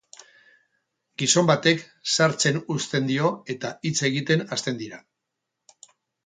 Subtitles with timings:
[1.21, 1.83] Gizon batek
[2.15, 5.03] sartzen uzten dio eta hitz egiten hasten dira.